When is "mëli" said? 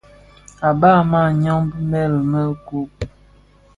1.91-2.19